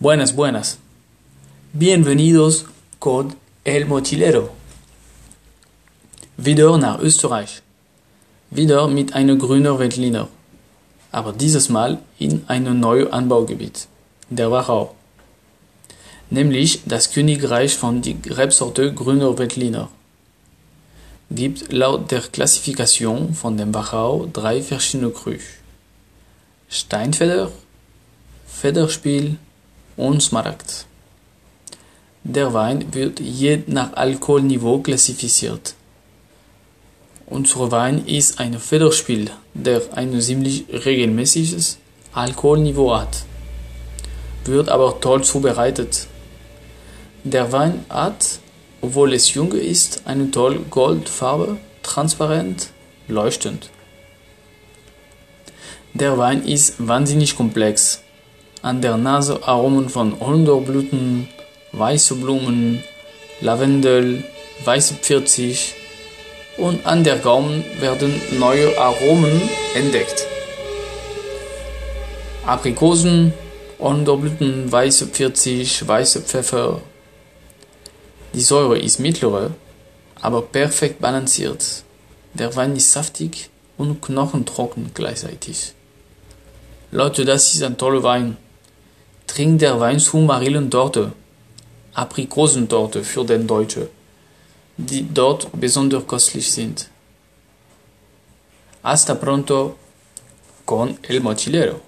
Buenas, 0.00 0.36
buenas. 0.36 0.78
Bienvenidos 1.72 2.66
con 3.00 3.34
El 3.64 3.86
Mochilero. 3.86 4.50
Wieder 6.36 6.78
nach 6.78 7.00
Österreich. 7.00 7.62
Wieder 8.52 8.86
mit 8.86 9.14
einem 9.14 9.40
grünen 9.40 9.76
Veltliner. 9.76 10.28
Aber 11.10 11.32
dieses 11.32 11.68
Mal 11.68 11.98
in 12.16 12.44
einem 12.46 12.78
neuen 12.78 13.12
Anbaugebiet, 13.12 13.88
der 14.30 14.52
Wachau. 14.52 14.94
Nämlich 16.30 16.82
das 16.84 17.10
Königreich 17.10 17.76
von 17.76 18.00
der 18.00 18.14
Rebsorte 18.38 18.94
Grüner 18.94 19.36
Veltliner. 19.36 19.88
Gibt 21.28 21.72
laut 21.72 22.12
der 22.12 22.20
Klassifikation 22.20 23.34
von 23.34 23.56
dem 23.56 23.74
Wachau 23.74 24.28
drei 24.32 24.62
verschiedene 24.62 25.10
Krüche. 25.10 25.58
Steinfeder, 26.68 27.50
Federspiel 28.46 29.38
und 29.98 30.22
Smaragd. 30.22 30.86
Der 32.24 32.54
Wein 32.54 32.94
wird 32.94 33.20
je 33.20 33.62
nach 33.66 33.94
Alkoholniveau 33.94 34.78
klassifiziert. 34.78 35.74
Unser 37.26 37.70
Wein 37.70 38.06
ist 38.06 38.40
ein 38.40 38.58
Federspiel, 38.58 39.30
der 39.52 39.82
ein 39.94 40.18
ziemlich 40.20 40.64
regelmäßiges 40.70 41.78
Alkoholniveau 42.14 42.96
hat, 42.96 43.24
wird 44.44 44.68
aber 44.70 45.00
toll 45.00 45.22
zubereitet. 45.24 46.06
Der 47.24 47.52
Wein 47.52 47.84
hat, 47.90 48.38
obwohl 48.80 49.12
es 49.12 49.34
jung 49.34 49.52
ist, 49.52 50.02
eine 50.06 50.30
tolle 50.30 50.60
Goldfarbe, 50.60 51.58
transparent, 51.82 52.70
leuchtend. 53.08 53.70
Der 55.92 56.16
Wein 56.16 56.44
ist 56.44 56.74
wahnsinnig 56.78 57.36
komplex 57.36 58.02
an 58.62 58.82
der 58.82 58.96
Nase 58.96 59.46
Aromen 59.46 59.88
von 59.88 60.18
Holunderblüten, 60.20 61.28
weiße 61.72 62.16
Blumen, 62.16 62.82
Lavendel, 63.40 64.24
weiße 64.64 64.94
Pfirsich 64.94 65.74
und 66.56 66.84
an 66.86 67.04
der 67.04 67.18
Gaumen 67.18 67.64
werden 67.80 68.20
neue 68.38 68.76
Aromen 68.78 69.40
entdeckt. 69.74 70.26
Aprikosen, 72.46 73.32
Holunderblüten, 73.78 74.70
weiße 74.70 75.06
Pfirsich, 75.06 75.86
weiße 75.86 76.22
Pfeffer. 76.22 76.80
Die 78.34 78.40
Säure 78.40 78.78
ist 78.78 78.98
mittlere, 78.98 79.52
aber 80.20 80.42
perfekt 80.42 81.00
balanciert. 81.00 81.84
Der 82.34 82.54
Wein 82.56 82.74
ist 82.74 82.92
saftig 82.92 83.50
und 83.76 84.02
knochentrocken 84.02 84.90
gleichzeitig. 84.94 85.74
Leute, 86.90 87.24
das 87.24 87.54
ist 87.54 87.62
ein 87.62 87.76
toller 87.76 88.02
Wein 88.02 88.36
trinkt 89.38 89.62
der 89.62 89.78
Wein 89.78 90.00
zu 90.00 90.16
Marillentorte, 90.16 91.12
Aprikosentorte 91.94 93.04
für 93.04 93.24
den 93.24 93.46
Deutsche, 93.46 93.88
die 94.76 95.06
dort 95.14 95.48
besonders 95.52 96.04
köstlich 96.08 96.50
sind. 96.50 96.90
Hasta 98.82 99.14
pronto 99.14 99.76
con 100.66 100.98
el 101.02 101.20
mochilero. 101.20 101.87